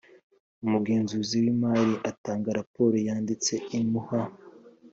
Umugenzuzi 0.65 1.35
w 1.43 1.45
imari 1.53 1.93
atanga 2.11 2.49
raporo 2.59 2.95
yanditse 3.07 3.53
imuha 3.79 4.21